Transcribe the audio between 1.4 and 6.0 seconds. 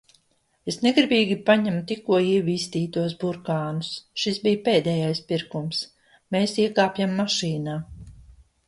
paņemu tikko ievīstītos burkānus. Šis bija pēdējais pirkums.